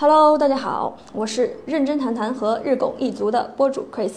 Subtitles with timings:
[0.00, 4.12] Hello，大家好，我是认真谈谈和日拱一卒的播主 Chris。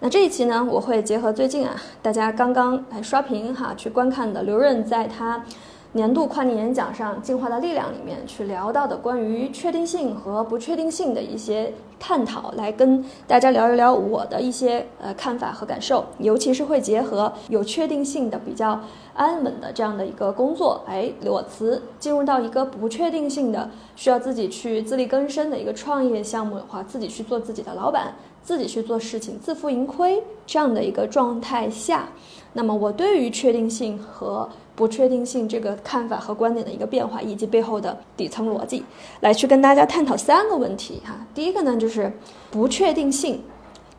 [0.00, 5.44] 那这一期呢，我会结合最近啊，大家刚刚来刷屏哈去观看的刘润在他
[5.92, 18.80] 年度跨年演讲上《进化的力量》里面去聊到的关于确定性和不确定性的一些探讨，来跟大家聊一聊我的一些呃看法和感受，尤其是会结合有确定性的比较。
[19.12, 32.08] 安稳的这样的一个工作，哎，裸辞进入到一个不确定性的，需要自己去自力更生的一个创业项目的话，自己去做自己的老板，自己去做事情，自负盈亏这样的一个状态下，
[32.54, 34.48] 那么我对于确定性和
[34.80, 38.82] 不确定性这个看法和观点的一个变化，以及背后的底层逻辑，
[39.20, 41.26] 来去跟大家探讨三个问题哈。
[41.34, 42.10] 第一个呢，就是
[42.50, 43.42] 不确定性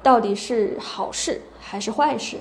[0.01, 2.37] 到底是好事还是坏事？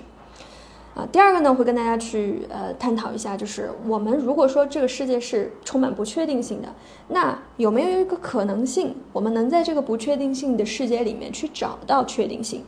[0.95, 6.69] 啊，第二个呢，会跟大家去呃探讨一下，就是我们如果说这个世界是充满不确定性的，
[7.09, 12.65] 那有没有一个可能性，我们能在这个不确定性的世界里面去找到确定性？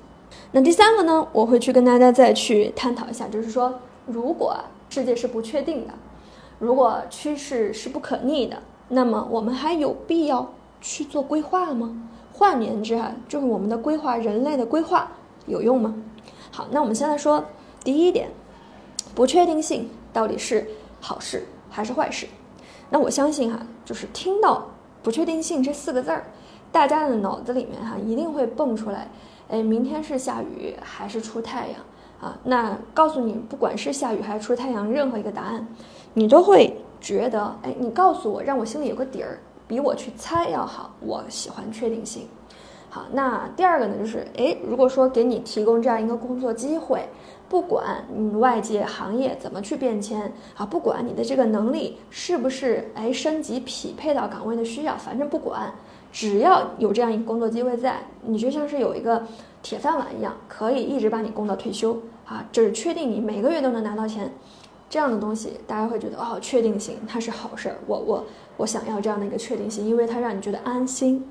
[0.50, 4.54] 那第三个呢，我会去跟大家再去探讨一下，就是说，如果
[4.92, 5.94] 世界是不确定的，
[6.58, 12.10] 如果趋势是不可逆的，那么我们还有必要去做规划吗？
[12.30, 15.10] 换言之哈，就是我们的规划，人类的规划
[15.46, 15.94] 有用吗？
[16.50, 17.42] 好，那我们先来说。
[17.82, 18.28] 第一点，
[19.14, 20.68] 不确定性到底是
[21.00, 22.26] 好事还是坏事？
[22.90, 24.68] 那我相信哈，就是听到
[25.02, 26.26] 不确定性这四个字儿，
[26.70, 29.10] 大家的脑子里面哈一定会蹦出来，
[29.48, 31.76] 哎，明天是下雨还是出太阳
[32.22, 32.38] 啊？
[32.44, 35.66] 那告诉你，不管是下雨还是出太阳，任何一个答案，
[36.14, 40.94] 你都会觉得，哎，你告诉我，让我心里有个底儿，比我去猜要好。
[41.00, 42.28] 我喜欢确定性。
[42.88, 47.08] 好，那第二个呢，就是哎，如果说给你提供这样一个工作机会，
[47.48, 55.72] 不管你外界行业怎么去变迁啊，不管你的这个能力是不是哎升级匹配到岗位的需要，反正不管，
[56.12, 59.22] 只要有这样一个工作机会在，你就像是有一个
[59.62, 64.30] 铁饭碗一样，可以一直把你供到退休啊，就是确定你每个月都能拿到钱，
[64.90, 68.26] 这样的东西，大家会觉得哦，确定性它是好事儿，我我
[68.58, 71.26] 我想要这样的一个确定性，因为它让你觉得安心。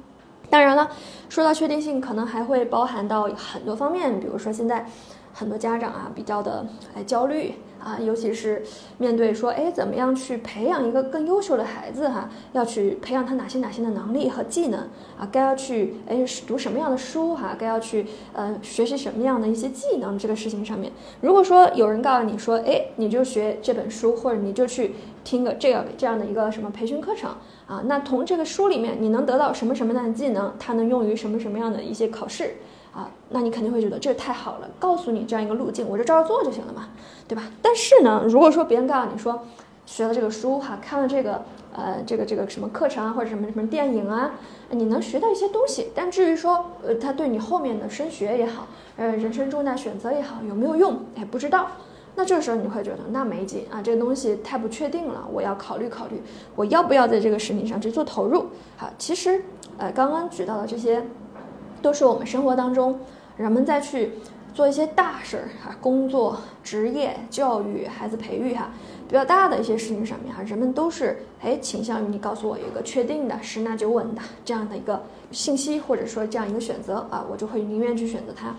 [0.49, 0.89] 当然了，
[1.29, 4.85] 说到确定性，可能还会包含到很多方面，比如说现在
[5.31, 6.65] 很多家长啊比较的
[6.95, 7.53] 哎焦虑
[7.83, 8.63] 啊，尤其是
[8.97, 14.79] 面对说哎怎么样去培养一个更优秀的孩子哈，要去培养他哪些哪些的能力和技能
[15.17, 20.91] 啊，该要去哎读什么样的书哈，该要去呃学习什么样的一些技能这个事情上面，
[21.21, 24.93] 如果说有人告诉你说哎你就学这本书或者你就去
[25.23, 27.31] 听个这个这样的一个什么培训课程。
[27.67, 30.53] 啊，那从这个书里面你能得到什么什么样的技能？
[30.59, 32.55] 它能用于什么什么样的一些考试？
[32.93, 36.89] 啊，那你肯定会觉得这太好了，告诉你这样一个路径，我就照着做就行了嘛，
[37.27, 37.43] 对吧？
[37.61, 39.43] 但是呢，如果说别人告诉你说，
[39.85, 41.41] 学了这个书哈，看了这个
[41.73, 44.31] 呃这个这个什么课程啊，或者什么什么电影啊，
[44.69, 51.67] 你能学到一些东西，但至于说呃他对你后面的升学也好，呃人生重大选择也好有没有用，哎不知道。
[52.13, 56.21] 那这个时候你会觉得那没劲啊，这个东西太不确定了，我要考虑考虑，
[56.57, 58.47] 我要不要在这个事情上去做投入？
[58.75, 59.41] 好，其实
[59.77, 61.01] 呃刚刚举到的这些，
[61.81, 62.99] 都是我们生活当中
[63.37, 64.11] 人们在去
[64.53, 68.69] 做一些大事儿哈，工作、职业、教育、孩子培育哈，
[69.07, 78.53] 比较大的一些事情上面哈，人们都是哎倾向于你告诉我一个确定的十拿九稳的这样的一个信息或者说这样一个选择啊，我就会宁愿去选择它。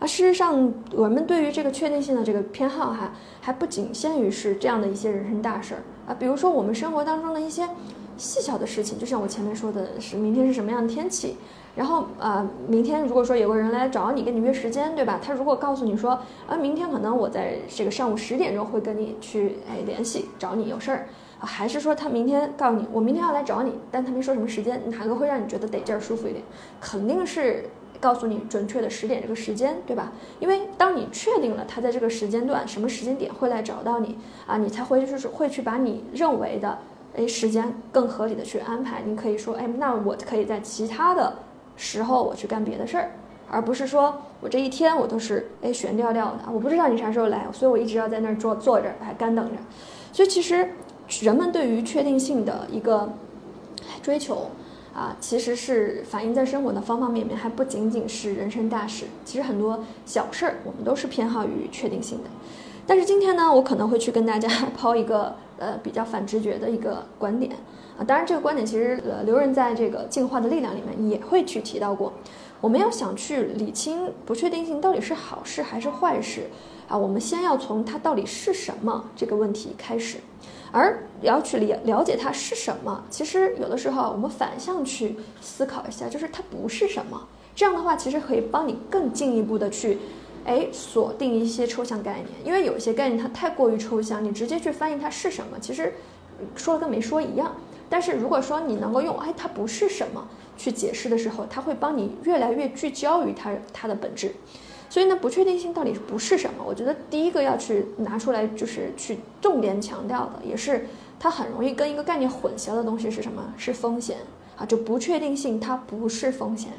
[0.00, 7.68] 啊，事实上，我们对于这个确定性的这个偏好哈，还不仅限于是这样的一些人生大事儿啊，比如说我们生活当中的一些
[8.16, 11.36] 细小的事情，就像我前面说的是明天是什么样的天气，
[11.80, 15.18] 然后啊，明天如果说有个人来找你，跟你约时间，对吧？
[15.24, 16.10] 他如果告诉你说，
[16.46, 21.08] 啊，明天可能我在这个上午十点钟会跟你去哎联系找你有事儿，
[21.38, 26.44] 还是说他明天告诉你我明天要来找你，但他没说什么时间，哪个会让你觉得得劲儿舒服一点？
[26.82, 27.64] 肯定是。
[27.98, 30.10] 告诉你准确的十点这个时间，对吧？
[30.38, 36.78] 因为当你确定了他在这个时间段什么时间点会来找到你啊，你才会就是会去把你认为的
[37.14, 39.02] 哎时间更合理的去安排。
[39.04, 41.36] 你可以说哎，那我可以在其他的
[41.80, 43.10] 时候我去干别的事儿，
[43.50, 49.56] 而不是说我这一天我都是哎悬吊吊的，我不知道你啥时候来，所以我一直要在那儿坐坐着还干等着。
[50.12, 50.74] 所以其实
[51.22, 53.10] 人们对于确定性的一个
[54.02, 54.50] 追求。
[54.92, 59.04] 啊，其实是反映在生活的方方面面，还不仅仅是人生大事。
[59.24, 62.30] 其实很多小事儿，我们都是偏好于确定性的。
[62.88, 67.52] 但是今天呢，我可能会去跟大家 抛一个呃比较反直觉的一个观点
[68.04, 72.12] 当然，这个观点其实呃刘润在这个进化的力量里面也会去提到过。
[72.60, 76.42] 我们要想去理清不确定性到底是好事还是坏事
[76.88, 80.18] 啊，我们先要从它到底是什么这个问题开始。
[80.72, 87.26] 而要去了了解它是什么，其实有的时候我们反向去思考一下，就是它不是什么。
[87.56, 89.98] 这样的话，其实可以帮你更进一步的去，
[90.44, 92.26] 哎，锁定一些抽象概念。
[92.44, 95.94] 因为有一些概念它太过于抽象，你直接去翻译它是什么，其实
[96.54, 97.54] 说了跟没说一样。
[97.90, 100.26] 但是如果说你能够用哎它不是什么
[100.56, 104.32] 去解释的时候，它会帮你越来越聚焦于它它的本质。
[104.88, 106.64] 所以呢，不确定性到底不是什么？
[106.66, 110.88] 我觉得第一个要去拿出来，就是去重点强调的，也是
[111.18, 113.54] 它很容易跟一个概念混淆的东西是什么？
[113.56, 114.18] 是风险
[114.56, 114.66] 啊！
[114.66, 116.72] 就不确定性它不是风险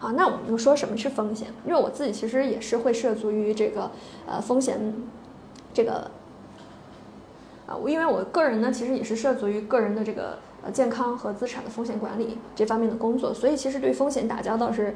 [0.00, 0.12] 啊。
[0.12, 1.48] 那我们就说什么是风险？
[1.66, 3.90] 因为我自己其实也是会涉足于这个
[4.26, 4.94] 呃风险
[5.74, 6.10] 这个
[7.66, 14.94] 啊，因为我个人呢其实也是涉足于个人的这个呃健康和资产的风险管理这方面的工作，所以其实对风险打交道是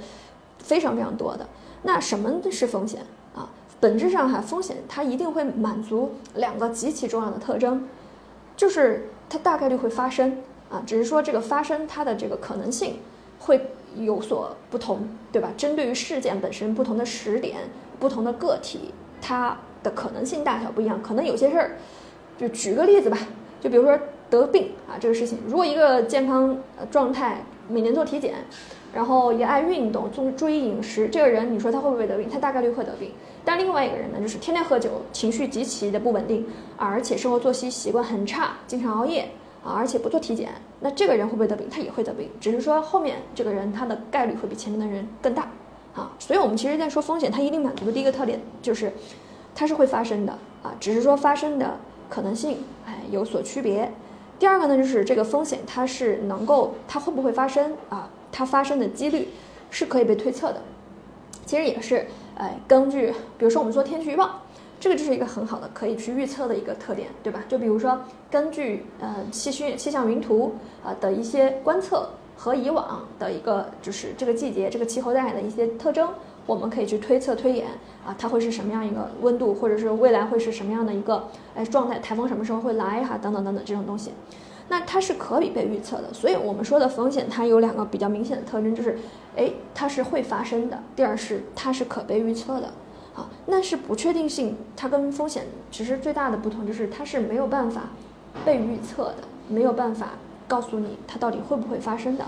[0.59, 1.47] 非常非常多的。
[1.83, 3.01] 那什么是风险
[3.35, 3.49] 啊？
[3.81, 7.89] 本质上哈，风险它一定会满足两个极其重要的特征，
[8.57, 10.39] 就是它大概率会发生
[10.71, 13.01] 啊，只是说这个发生它的这个可能性
[13.41, 15.51] 会有所不同，对吧？
[15.57, 17.57] 针对于事件本身不同的时点、
[17.99, 21.03] 不同的个体，它的可能性大小不一样。
[21.03, 21.77] 可能有些事儿，
[22.39, 23.19] 就举个例子吧，
[23.61, 23.99] 就比如说
[24.33, 26.59] 得病啊这个事情，如果一个健康
[26.91, 28.35] 状态每年做体检。
[28.95, 32.29] 然后也爱运动，注注意饮食，这个人你说他会不会得病？
[32.29, 33.11] 他大概率会得病。
[33.43, 36.47] 但另外一个人呢，就是天天喝酒，情绪极其的不稳定，
[36.77, 39.31] 而且生活作息习惯很差，经常熬夜
[39.65, 40.51] 啊，而且不做体检，
[40.81, 41.67] 那这个人会不会得病？
[41.71, 45.51] 他也会得病，只是说后面这个人他的概率会比前面的人更大
[45.95, 46.13] 啊。
[46.19, 48.93] 所以我们其实在说风险，它一定满足的第一个特点就是，
[49.55, 50.33] 它是会发生的
[50.63, 51.79] 啊，只是说发生的
[52.11, 53.91] 可能性哎有所区别。
[54.43, 58.11] 第二个呢，就是这个风险它是能够它会不会发生啊？
[58.33, 59.29] 它发生的几率
[59.71, 60.61] 是可以被推测的，
[61.47, 62.05] 其实也是，
[62.37, 64.41] 哎，根据，比如说我们做天气预报，
[64.81, 67.45] 这个就是一个很好的可以去预测的一个特点，对吧？
[67.49, 67.97] 就比如说
[68.29, 76.09] 根据呃气虚气象云图啊的一些观测和以往的一个就是这个季节这个气候带来的一些特征，
[76.47, 77.67] 我们可以去推测推演
[78.05, 84.13] 啊，它会是什么样一个温度，或者是未来会是什么样的一个哎状态，台风什么时候会来哈，等等等等这种东西。
[84.69, 88.99] 那它是可以被预测的，所以我们说的风险它有两个比较明显的特征，就是，
[89.37, 92.71] 哎，它是会发生的；第二是它是可被预测的。
[93.13, 97.91] 好，那是不确定性，它跟风险其实最大的不同就是它是没有办法
[98.45, 99.17] 被预测的，
[99.49, 100.13] 没有办法
[100.49, 102.25] 告诉你它到底会不会发生的。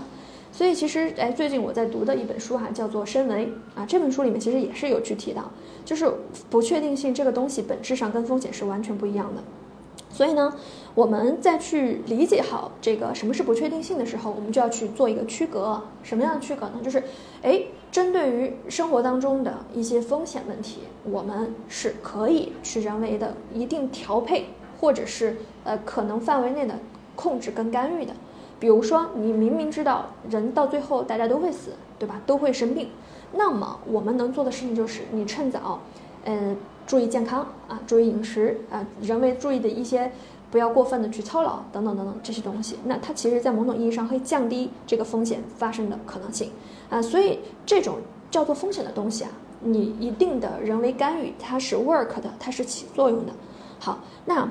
[0.55, 3.47] 所以其实，哎，最近我在读的一本书哈，叫做《深维》
[3.77, 5.51] 啊，这本书里面其实也是有去提到，
[5.83, 6.09] 就是
[6.49, 9.43] 不确定性这个东西本质上跟风险是完全不一样的。
[10.09, 10.55] 所以呢，
[10.93, 15.81] 我们在去理解好这个什么是不确定性的时候，我们就要去做一个区隔。
[16.03, 16.79] 什么样的区隔呢？
[16.81, 17.03] 就是，
[17.41, 24.45] 哎，针对于生活当中的一些风险问题，我们是可以去人为的一定调配，
[24.79, 25.35] 或者是
[25.65, 26.79] 呃可能范围内的
[27.13, 28.13] 控制跟干预的。
[28.59, 32.21] 比如说，你明明知道人到最后大家都会死，对吧？
[32.25, 32.89] 都会生病，
[33.33, 35.79] 那么我们能做的事情就是，你趁早，
[36.25, 36.55] 嗯。
[36.87, 40.11] 注意健康啊，注意饮食啊，人为注意的一些，
[40.51, 46.51] 不要过分的去操劳等等等等这些东西，那它其实，在某种意义上会降低这个风险发生的可能性
[46.91, 47.95] 啊，所以这种
[48.29, 49.31] 叫做风险的东西啊，
[49.61, 53.33] 你一定的人为干预，它是 work 的，它是起作用的。
[53.79, 54.47] 好，那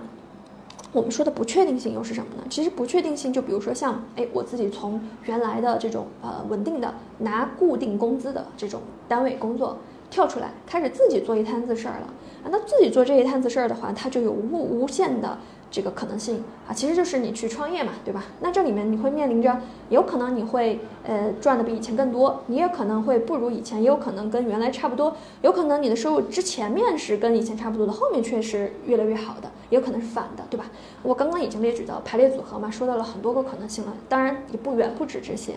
[0.95, 2.45] 我们说的不确定性又是什么呢？
[2.49, 9.77] 其实不确定性就比如说像，哎，我自己从原来的这种呃稳定的拿固定工资的这种单位工作。
[10.11, 12.07] 跳出来，开始自己做一摊子事儿了
[12.45, 12.47] 啊！
[12.49, 15.37] 那自己做这一摊子事儿的话，它就有无无限的
[15.75, 16.71] 这个可能性啊！
[16.73, 18.27] 其实就是你去创业嘛，对吧？
[18.39, 30.67] 那这里面你会面临着，有可能你会呃赚的比以前更多，你也可能会不如以前，也有可能跟原来差不多，有可能你的收入之前面是跟以前差不多的，后面却是越来越好的，也有可能是反的，对吧？
[31.03, 35.55] 我刚刚已经列举到排列组合嘛，说到了很多个可能性了，当然也不远不止这些。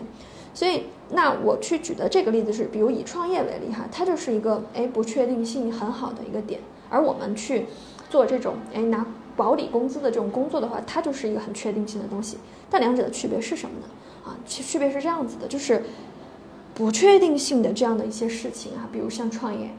[0.52, 6.58] 所以，那我去举的这个例子是，比如以创业为例哈，它就是一个哎不确定性很好的一个点，
[6.90, 7.66] 而我们去
[8.10, 9.06] 做这种哎拿
[9.38, 12.36] 保底工资的这种工作的话，它就是一个很确定性的东西。
[12.68, 13.86] 但两者的区别是什么呢？
[14.26, 15.84] 啊，其区别是这样子的，就是
[16.74, 19.70] 不确定性的这样的一些事情啊，比如像创业，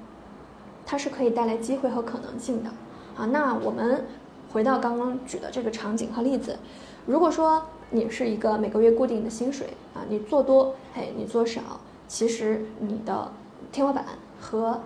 [0.85, 2.69] 它是可以带来机会和可能性的
[3.15, 3.25] 啊。
[3.25, 4.05] 那我们
[4.53, 6.57] 回到刚刚举的这个场景和例子，
[7.05, 7.61] 如果说。
[7.91, 11.59] 你是一个每个月固定的薪水啊，你做多，嘿，你做少，
[12.07, 13.31] 其实你的
[13.71, 14.05] 天花板
[14.39, 14.79] 和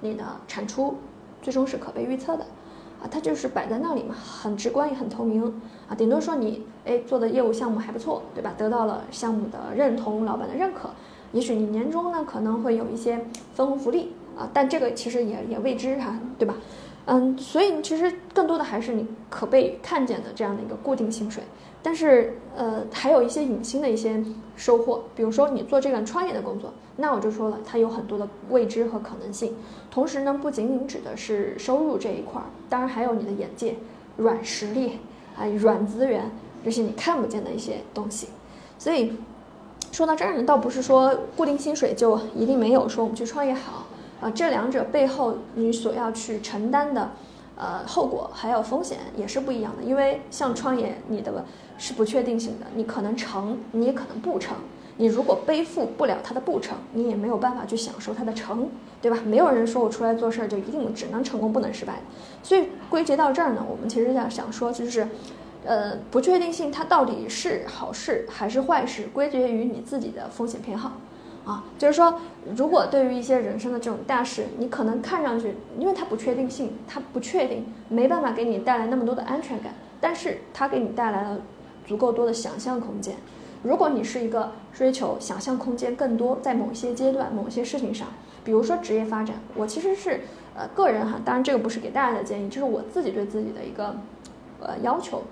[0.00, 0.98] 你的产出
[1.40, 2.44] 最终是可被预测的，
[3.02, 5.42] 啊，它就是摆在那里嘛，很直观也很透明
[5.88, 8.52] 啊，顶多说你哎做的业务项目还不错，对吧？
[8.58, 10.90] 得到了项目的认同，老板的认可，
[11.32, 16.54] 也许你年终呢可能会有一些分红福利啊，但这个其实也也未知哈，对吧？
[17.06, 21.42] 嗯，所以其实更多的还是你可被看见的这样的一个固定薪水。
[21.82, 24.22] 但是，呃，还有一些隐性的一些
[24.54, 29.54] 收获，比如说你做这个创业的工作，那我就说了，它有很多的未知和可能性。
[29.90, 33.76] 同时呢，不仅仅指的是收入这一块儿，当然还有你的眼界、
[34.18, 34.98] 软实力
[35.38, 36.30] 啊、软资源，
[36.62, 38.28] 这些你看不见的一些东西。
[38.78, 39.14] 所以
[39.90, 43.86] 说到这儿呢，倒不是说固定薪水就一定没有说我们去创业好
[44.20, 47.10] 啊，这两者背后你所要去承担的。
[47.60, 51.44] 呃，后果还有风险也是不一样的，因为像创业，你的
[51.76, 54.56] 是不确定性的，你可能成，你也可能不成。
[54.96, 58.70] 你如果背负不了它的不成，你也没有办法去享受它的成，
[59.02, 59.18] 对吧？
[59.26, 62.00] 没有人说我出来做事儿就一定只能成功不能失败。
[62.42, 65.06] 所以归结到这儿呢，我们其实想想说，就是，
[65.64, 70.92] 呃，不确定性它到底是好事还是坏事，归结于你自己的风险偏好。
[71.44, 72.20] 啊，就是说，
[72.54, 81.40] 如果对于一些人生的这种大事，你可能看上去，因为它不确定性，它不确定，没办法给你带来那么多的安全感，但是它给你带来了
[81.86, 83.16] 足够多的想象空间。
[83.62, 88.08] 如果你是一个追求想象空间更多，在某些阶段、某些事情上，
[88.44, 90.20] 比如说职业发展，我其实是
[90.54, 93.96] 呃个人哈，当然这个不是给大家的建议，就是我自己对自己的一个
[94.60, 95.22] 呃要求，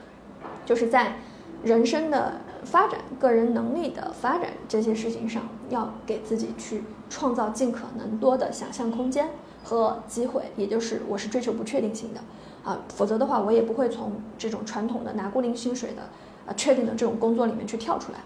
[0.64, 1.16] 就是在
[1.62, 2.40] 人生的。
[2.64, 9.28] 发展个人能力的发展这些事情上，要给自己去创造尽可能多的想象空间
[9.64, 12.20] 和机会，也就是我是追求不确定性的
[12.62, 16.02] 啊，否则的话我也不会从这种传统的拿固定薪水的
[16.46, 18.18] 啊确定的这种工作里面去跳出来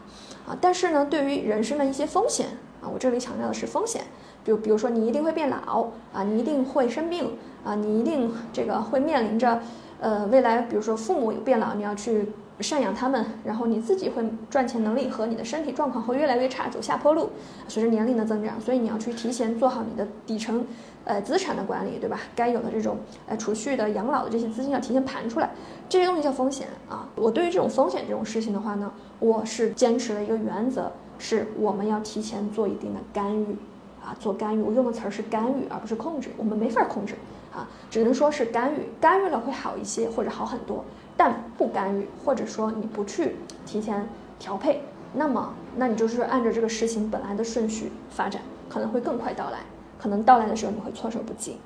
[0.46, 0.56] 啊。
[0.60, 2.48] 但是呢，对于人生的一些风险
[2.80, 4.04] 啊，我这里强调的是风险，
[4.44, 9.60] 比如比如说你一定会变老啊，你一定会生病啊，你一定这个会面临着
[10.00, 12.32] 呃未来，比如说父母有变老，你要去。
[12.62, 17.28] 赡养他们，然后你自己会赚钱能力和你的身体状况会越来越差，走下坡路。
[17.68, 20.64] 随着年龄的增长，所以你要去提前做好你的底层，
[21.04, 22.20] 呃，资产的管理，对吧？
[22.36, 25.50] 该有的这种呃储蓄的、养老的这些资金要提前盘出来，
[25.88, 27.08] 这些东西叫风险啊。
[27.16, 33.56] 我对于这种风险这种事情的话呢，我是坚持了一个原则，是我们要提前做一定的干预
[34.02, 34.62] 啊，做干预。
[34.62, 36.30] 我用的词儿是干预，而不是控制。
[36.36, 37.14] 我们没法控制
[37.52, 40.84] 啊，只能说是干预，干预了会好一些或者好很多。
[41.16, 44.82] 但不干预，或者说你不去提前调配，
[45.14, 49.58] 那么那你就是按照这个事情本来的顺序发展，可能会更快到来。
[49.98, 51.58] 可能到来的时候你会措手不及。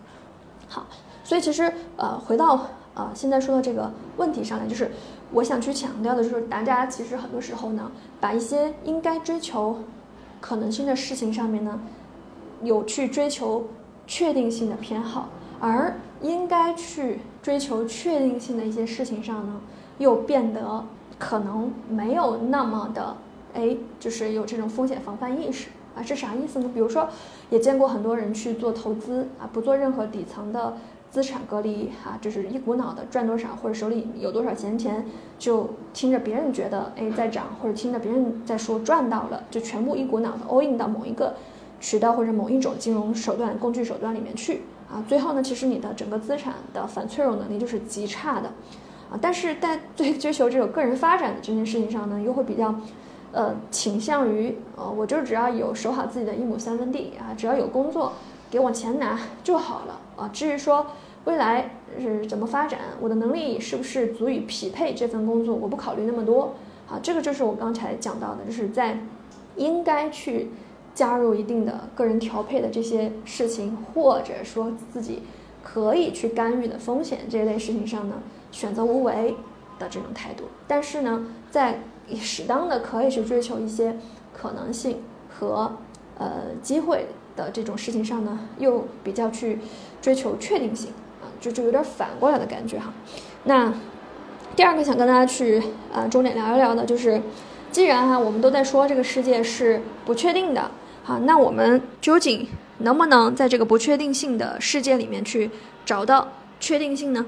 [0.69, 0.87] 好，
[1.25, 4.91] 所以其实呃，回到呃现在说的这个问题上来，就是
[5.33, 9.79] 我想去强调的就是，大家其实很多时候呢，把一些应该追求
[10.41, 11.81] 可能性的事情上面呢，
[12.62, 13.69] 有去追求
[14.07, 15.29] 确定性的偏好，
[15.61, 17.21] 而应该去。
[17.47, 19.61] 追求确定性的一些事情上呢，
[19.99, 20.85] 又变得
[21.17, 23.17] 可能没有那么的，
[23.55, 26.69] 哎，就是有这种风险防范意识啊，是啥意思呢？
[26.75, 27.09] 比如说，
[27.49, 30.76] 也见过很多人去做投资啊，不做任何底层的
[31.09, 35.07] 资产隔离啊，就是一股脑的赚多少或者手里有多少闲钱，
[35.38, 41.37] 就听着别人觉得哎在涨，或者听着别人在说赚到了，就全部一股脑的 all in 到某一个
[41.79, 44.62] 渠道或者某一种金融手段、工具手段里面去。
[44.88, 48.49] 啊，最后呢，其实你的整个资产的反脆弱能力就是极差的，
[49.11, 52.73] 啊，但是在 追追求这种个人发展的这件事情上呢，又会比较，
[53.33, 58.12] 呃，倾向于，呃，我就只要有守好自己的一亩三分地啊，只要有工作
[58.49, 60.31] 给我钱拿就好了啊。
[60.33, 60.87] 至于说
[61.25, 66.55] 未来是怎么发展，我的能力是不是足以匹配这份工作，我不考虑那么多。
[66.88, 69.00] 啊，这个就是我刚才讲到的，就是在
[69.57, 70.50] 应该去。
[70.97, 75.23] 加入一定的个人调配的这些事情，或者说自己
[75.62, 78.15] 可以去干预的风险这一类事情上呢，
[78.50, 79.37] 选择无为
[79.79, 80.45] 的这种态度。
[80.67, 81.81] 但是呢，在
[82.19, 83.99] 适当的可以去追求一些
[84.33, 85.76] 可能性和
[86.17, 89.59] 呃机会的这种事情上呢，又比较去
[90.00, 90.88] 追求确定性
[91.21, 92.95] 啊，就就有点反过来的感觉哈。
[93.45, 93.71] 那
[94.57, 95.62] 第二个想跟大家去
[95.93, 97.21] 啊重点聊一聊的，就是
[97.71, 100.71] 既然哈我们都在说这个世界是不确定的。
[101.07, 102.45] 好，那我们究竟
[102.79, 105.49] 能不能在这个不确定性的世界里面去
[105.85, 106.27] 找到
[106.59, 107.25] 确定性呢？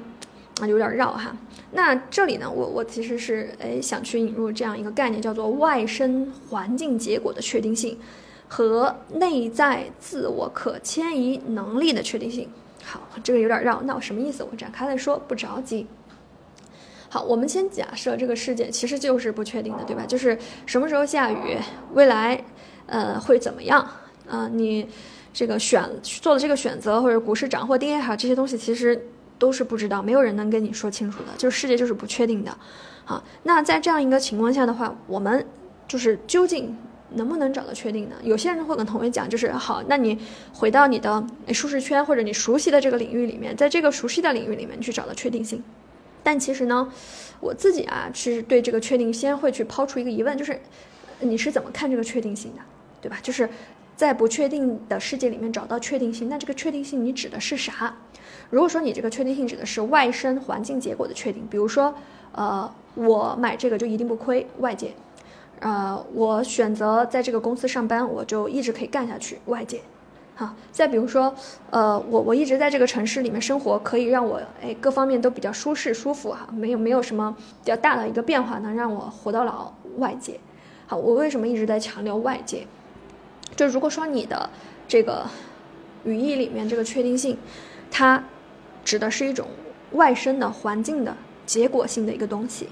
[0.60, 1.30] 啊，有点绕哈。
[1.70, 7.96] 那这里呢，我我其实是诶想去引入这样一个概念，叫做外生环境结果的确定性
[8.48, 12.48] 和内在自我可迁移能力的确定性。
[12.82, 14.44] 好，这个有点绕，那我什么意思？
[14.50, 15.86] 我展开来说，不着急。
[17.08, 20.04] 好，我们先假设这个世界其实就是不确定的，对吧？
[20.04, 21.56] 就是什么时候下雨，
[21.94, 22.42] 未来。
[22.88, 23.88] 呃，会怎么样？
[24.28, 24.88] 啊，你
[25.32, 29.06] 这个选做的这个选择，或者股市涨或跌哈，这些东西其实
[29.38, 32.50] 都是不知道，没有人能跟你说清楚的，就是世界就是不确定的，
[33.04, 35.46] 啊，那在这样一个情况下的话，我们
[35.86, 36.76] 就是究竟
[37.10, 38.16] 能不能找到确定呢？
[38.22, 40.18] 有些人会跟同学讲，就是好，那你
[40.52, 45.62] 回到你的舒适圈或者你熟悉的这个领域里面，在这个熟悉的领域里面去找到确定性。
[46.22, 46.92] 但其实呢，
[47.40, 50.60] 我自己啊是对这个确定先会去抛出一个疑问，就是
[51.20, 52.60] 你是怎么看这个确定性的，
[53.00, 53.18] 对吧？
[53.22, 53.48] 就是
[53.96, 57.94] 在不确定的世界里面找到确定性，那这个确定性你指的是啥？
[58.50, 61.94] 如果说你这个确定性指的是外生环境结果的确定，比如说，
[62.32, 64.92] 呃，我买这个就一定不亏，外界，
[65.60, 69.80] 呃，我选择在这个公司上班，我就一直可以干下去，外界，
[70.34, 70.54] 哈。
[70.72, 71.34] 再比如说，
[71.70, 80.38] 呃，我我一直在这个城市里面生活，可以让我哎各方面都比较舒适舒服哈，没有没有什么比较大的一个变化能让我活到老，外界。
[80.86, 82.66] 好，我为什么一直在强调外界？
[83.56, 84.48] 就如果说你的
[84.86, 85.26] 这个
[86.04, 87.36] 语义里面这个确定性，
[87.90, 88.22] 它。
[88.84, 89.46] 指的是一种
[89.92, 91.14] 外生的环境的
[91.44, 92.70] 结果性的一个东西，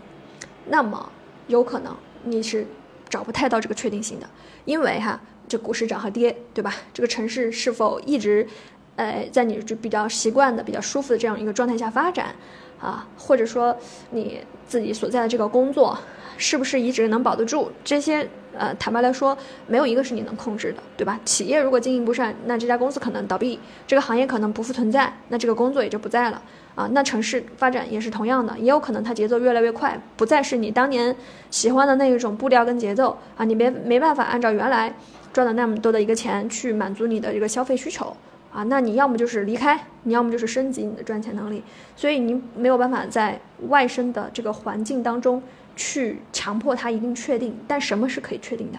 [0.68, 1.12] 那么
[1.46, 2.66] 有可能你是
[3.06, 4.26] 找不太到这个确定性的，
[4.64, 6.74] 因为哈，这股市涨和跌，对吧？
[6.94, 8.48] 这个城市是否一直，
[8.96, 12.34] 呃，在你就比较习惯的、比较舒服的这样一个状态下发展，
[12.80, 13.76] 啊，或者说
[14.10, 15.96] 你自己所在的这个工作
[16.36, 17.70] 是不是一直能保得住？
[17.84, 18.26] 这些，
[18.56, 19.36] 呃，坦白来说，
[19.66, 21.20] 没有一个是你能控制的，对吧？
[21.24, 26.42] 企业如果经营不善，那这家公司可能倒闭，这个行业可能不复存在，那这个工作也就不在了
[26.74, 26.88] 啊。
[26.92, 31.14] 那城市发展也是同样的，也有可能它节奏越来越快，不再是你当年
[31.50, 34.94] 喜欢的那一种步调跟节奏啊，你没没办法按照原来
[35.32, 38.14] 赚的那么多的一个钱去满足你的这个消费需求
[38.56, 38.62] 啊。
[38.64, 41.62] 那你要么就是离开，你要么就是升级你的赚钱能力，
[41.94, 45.42] 所以你没有办法在外生的这个环境当中。
[45.78, 48.78] 去强迫他一定确定，但什么是可以确定的？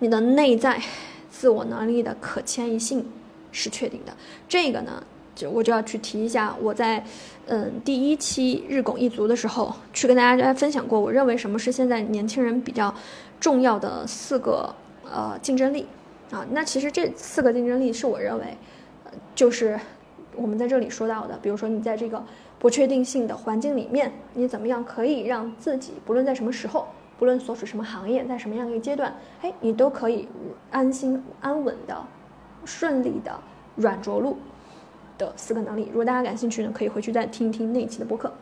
[0.00, 0.78] 你的内在
[1.30, 3.02] 自我能力的可迁移性
[3.50, 4.12] 是确定的。
[4.46, 5.02] 这个呢，
[5.34, 7.02] 就我就要去提一下，我在
[7.46, 12.94] 嗯第一期日拱一卒的时候，去跟大家分享过，我认为什么是现在年轻人比较
[13.40, 14.74] 重要的四个
[15.10, 15.86] 呃竞争力
[16.30, 16.44] 啊。
[16.50, 18.54] 那其实这四个竞争力是我认为，
[19.34, 19.78] 就是
[20.36, 22.24] 我们在这里说到的，比如说你在这个。
[22.60, 30.26] 不确定性的环境里面，你怎么样可以让自己不论在什么时候，不论所属什么行业，在什么样一个阶段，哎，你都可以
[30.72, 31.96] 安心安稳的、
[32.64, 33.30] 顺利的
[33.76, 34.36] 软着陆
[35.16, 35.86] 的四个能力。
[35.92, 38.34] 如果大家感兴趣呢，可以回去再听一听那一期的播客。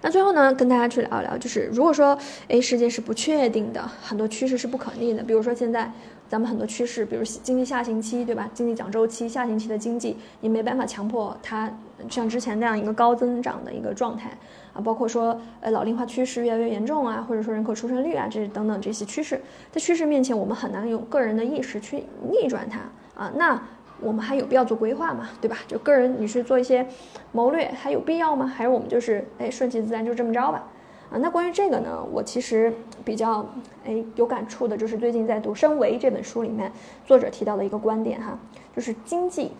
[0.00, 5.92] 那最后呢，跟大家去聊一聊，就是如果说，哎，世界是不确定的，很多趋势是不可逆的，比如说现在。
[6.28, 8.50] 咱们很多趋势，比如经济下行期，对吧？
[8.52, 11.72] 经济讲周期，下行期的经济，你没办法强迫它
[12.10, 14.30] 像之前那样一个高增长的一个状态
[14.74, 14.80] 啊。
[14.80, 19.40] 包括说，呃，老龄化趋势越来越严重啊，或者说人口出生率啊，这等等这些趋势，
[19.72, 22.80] 在趋势面前，我们很难用个人的意识去逆转它
[23.18, 23.32] 啊。
[23.34, 23.60] 那
[24.00, 25.30] 我们还有必要做规划吗？
[25.40, 25.56] 对吧？
[25.66, 26.86] 就个人你去做一些
[27.32, 28.46] 谋略，还有必要吗？
[28.46, 30.68] 还是我们就是哎顺其自然就这么着吧？
[31.10, 32.70] 啊，那关于这个呢，我其实
[33.02, 33.46] 比较
[33.86, 36.70] 哎有感触的，就是最近在读《身为》这本书里面，
[37.06, 38.38] 作者提到的一个观点哈，
[38.76, 39.52] 就是经济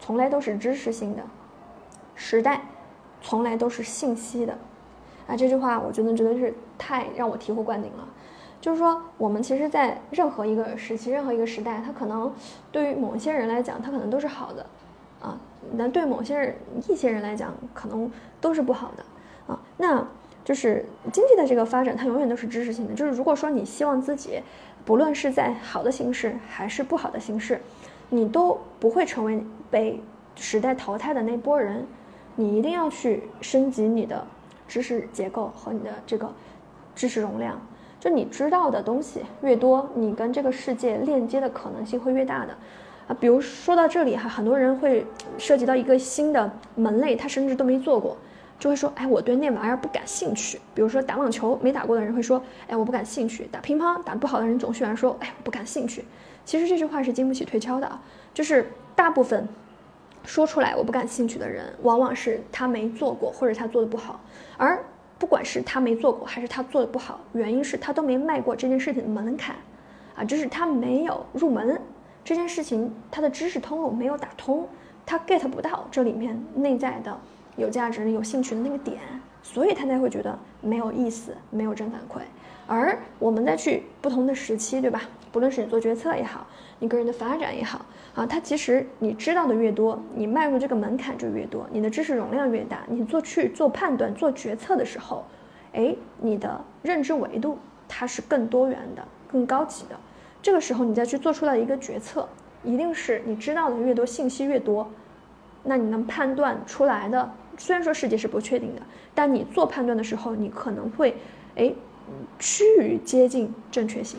[0.00, 1.22] 从来都是知识性的，
[2.14, 2.62] 时代
[3.20, 4.56] 从来都是信息的。
[5.26, 8.08] 啊，这句话我觉得真的是太让我醍醐灌顶了。
[8.58, 12.32] 就是说，我们其实，在任何一个时期、任何一个时代，它可能
[12.72, 14.64] 对于某些人来讲，它可能都是好的，
[15.20, 15.38] 啊，
[15.72, 16.56] 那对某些人、
[16.88, 19.04] 一些人来讲，可能都是不好的，
[19.52, 20.06] 啊，那。
[20.46, 22.94] 就是经济的这个发展，它永远都是知识性的。
[22.94, 24.40] 就是如果说你希望自己，
[24.84, 27.60] 不论是在好的形势还是不好的形势，
[28.08, 30.00] 你都不会成为被
[30.36, 31.84] 时代淘汰的那波人，
[32.36, 34.24] 你一定要去升级你的
[34.68, 36.32] 知识结构和你的这个
[36.94, 37.60] 知识容量。
[37.98, 42.54] 就你知道的东西越多，你跟这个世界链接的可能性会越大的。
[43.08, 45.04] 啊，比如说到这里哈，很多人会
[45.38, 48.16] 涉及到一个新的门类，他甚至都没做过。
[48.58, 50.58] 就会说，哎，我对那玩意儿不感兴趣。
[50.74, 53.46] 比如说打网球没打过的人会说，哎，我不感兴趣。
[53.52, 56.04] 打乒乓打不好的人总喜欢说，哎，我不感兴趣。
[56.44, 58.00] 其实这句话是经不起推敲的啊。
[58.32, 59.46] 就是大部分
[60.24, 64.20] 说出来我不感兴趣的人，往往是他没做过或者他做的不好。
[64.56, 64.82] 而
[65.18, 69.56] 不管是他没做过还是他做的不好，原因是他都没迈过这件事情的门槛
[70.14, 71.80] 啊，就是他没有入门
[72.24, 74.66] 这件事情，他的知识通路没有打通，
[75.04, 77.18] 他 get 不到这里面内在的。
[77.56, 78.98] 有价值、有兴趣的那个点，
[79.42, 82.20] 所以他才会觉得没有意思、没有正反馈。
[82.68, 85.00] 而我们再去不同的时期，对吧？
[85.30, 86.46] 不论是你做决策也好，
[86.80, 95.24] 你个人的发展也好，啊，它其实你知道的越多，你迈入这个门槛就越多，你的知识容量越大，你做去做判断、做决策的时候，
[95.74, 99.94] 哎，你的认知维度它是更多元的、更高级的。
[100.42, 102.28] 这个时候你再去做出来一个决策，
[102.64, 104.90] 一定是你知道的越多，信息越多，
[105.62, 107.30] 那你能判断出来的。
[107.58, 108.82] 虽然说世界是不确定的，
[109.14, 111.16] 但你做判断的时候，你可能会，
[111.54, 111.72] 哎，
[112.38, 114.18] 趋于接近正确性，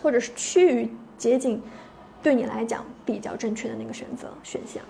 [0.00, 1.60] 或者是趋于接近
[2.22, 4.82] 对你来讲比较正确的那个选择选项。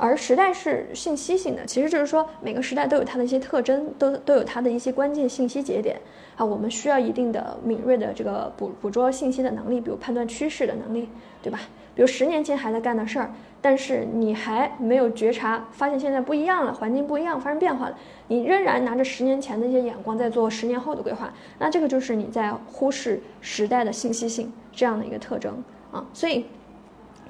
[0.00, 6.00] 而时代是信息性的，其实就是说每个时代都有它的一些特征，都都有它的一些关键信息节点
[6.36, 11.06] 啊，我们需要一定的敏锐的这个捕捕捉信息的能力，比如判断趋势的能力，
[11.42, 11.60] 对吧？
[11.94, 26.46] 比如十年前还在干的事儿，但是你还没有觉察，发现现在不一样了，环境不一样，发生变化了，你仍然拿着十年前的一些眼光在做十年后的规划，那这个就是你在忽视时代的信息性这样的一个特征啊，所以。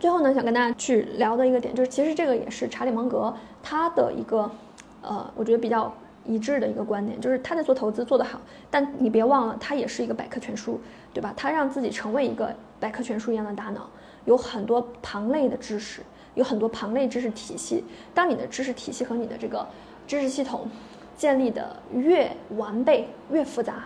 [0.01, 3.33] 最后呢，想跟大家去聊的一个点，就是其实这个也是查理芒格
[3.63, 4.51] 他的一个，
[5.03, 5.93] 呃，我觉得比较
[6.25, 10.81] 一致的一个观点，就是他在做投资做得好，但你别忘了，他也是一个百科全书，
[11.13, 11.35] 对吧？
[11.37, 13.91] 他让自己成为一个百科全书一样的大脑，
[14.25, 16.01] 有很多旁类的知识，
[16.35, 17.85] 有很多旁类知识体系。
[18.15, 19.69] 当你的知识体系和你的这个
[20.07, 20.67] 知识系统
[21.15, 23.85] 建立的越完备、越复杂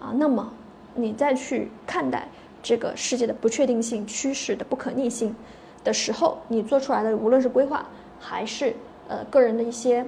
[0.00, 0.50] 啊，那么
[0.94, 2.26] 你再去看待。
[2.62, 5.34] 这个世界的不确定性、趋势的不可逆性
[5.82, 7.86] 的时候，你做出来的无论是规划
[8.18, 8.74] 还是
[9.08, 10.04] 呃个人的一些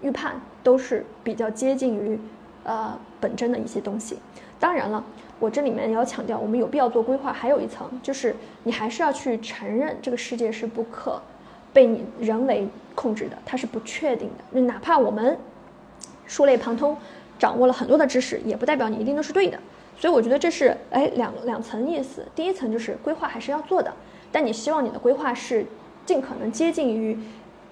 [0.00, 2.18] 预判，都是比较接近于
[2.64, 4.18] 呃本真的一些东西。
[4.60, 5.04] 当然了，
[5.40, 11.20] 我这里面也要强调，我们有必要做规划，还有一层就是你还是要去承认这个世界是不可
[11.72, 14.60] 被你人为控制的，它是不确定的。
[14.60, 15.36] 哪怕我们
[16.28, 16.96] 触类旁通，
[17.40, 19.58] 掌握了很多的知识，也不代表你一定都是对的。
[20.02, 22.26] 所以我觉得这是哎两两层意思。
[22.34, 23.94] 第一层就是规划还是要做的，
[24.32, 25.64] 但你希望你的规划是
[26.04, 27.16] 尽可能接近于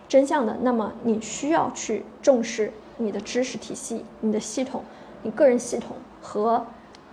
[0.09, 4.85] 真相的，那么你需要去重视你的知识体系、你的系统、
[5.25, 6.65] 你个人系统和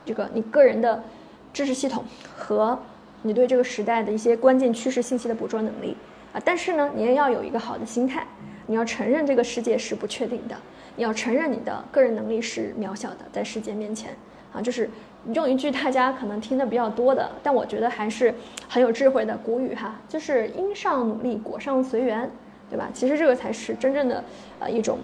[0.05, 1.03] 这个你个人的
[1.51, 2.77] 知识系统和
[3.23, 5.97] 你对这个时代的一些关键趋势信息的捕捉能力
[6.31, 6.39] 啊。
[6.45, 8.23] 但是呢，你也要有一个好的心态，
[8.67, 10.55] 你要承认这个世界是不确定的，
[10.95, 14.15] 你要承认你的个人能力是渺小的，在世界面前。
[14.53, 14.89] 啊，就是
[15.33, 18.33] 用一句大家可能听的比较多的，但我觉得还是
[18.67, 22.29] 很有智慧的古语哈，就是因上努力，果上随缘，
[22.69, 22.89] 对吧？
[22.93, 24.23] 其实这个才是真正的
[24.59, 24.97] 呃一种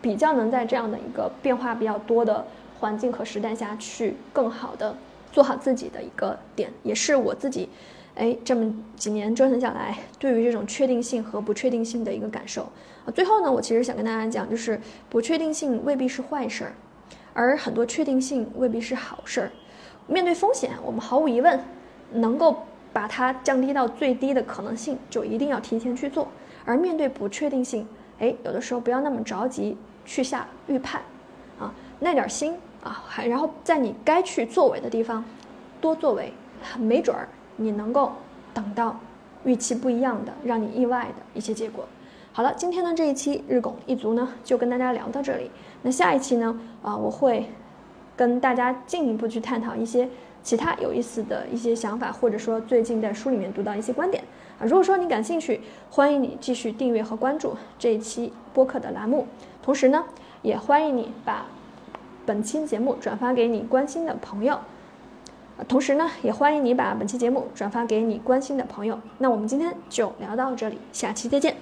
[0.00, 2.44] 比较能在这样的一个变化比较多的
[2.80, 4.96] 环境和时代下去更好的
[5.32, 7.68] 做好自己的一个点，也是我自己
[8.14, 12.62] 哎这么几年折腾下来对于这种确定性和不确定性的一个感受
[13.04, 13.10] 啊。
[13.14, 16.72] 最后呢，我其实想跟大家讲，就是不确定性未必是坏事儿。
[17.38, 19.52] 而很多确定性未必是好事儿。
[20.08, 21.60] 面对风险，我们毫无疑问
[22.10, 26.26] 能够把它降低到最低的可能性，就一定要提前去做。
[26.64, 27.86] 而面对不确定性，
[28.18, 31.00] 哎，有的时候不要那么着急去下预判，
[31.60, 35.24] 啊，耐点心啊，还然后在你该去作为的地方
[35.80, 36.32] 多作为，
[36.76, 38.10] 没准儿你能够
[38.52, 38.98] 等到
[39.44, 41.86] 预期不一样的、让你意外的一些结果。
[42.32, 45.50] 好了，今天呢这一期日拱一卒呢就跟大家聊到这里。
[45.82, 47.50] 那下一期呢啊我会
[48.16, 50.08] 跟大家进一步去探讨一些
[50.42, 54.22] 其他有意思的一些想法，或者说最近在书里面读到一些观点
[54.60, 54.62] 啊。
[54.64, 55.60] 如果说你感兴趣，
[55.90, 59.26] 欢迎你继续订阅和关注这一期播客的栏目。
[59.60, 60.04] 同时呢，
[60.42, 61.44] 也欢迎你把
[62.24, 64.58] 本期节目转发给你关心的朋友。
[65.66, 68.98] 同时呢，也欢迎你把本期节目转发给你关心的朋友。
[69.18, 71.58] 那我们今天就聊到这里，下期再见。